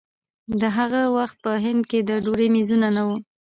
د 0.61 0.63
هغه 0.77 1.01
وخت 1.17 1.37
په 1.45 1.51
هند 1.63 1.81
کې 1.89 1.99
د 2.09 2.11
ډوډۍ 2.23 2.47
مېزونه 2.55 2.87
نه 2.95 3.03
وو. 3.07 3.17